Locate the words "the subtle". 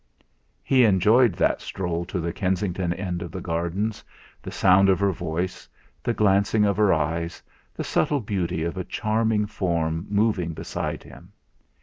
7.75-8.19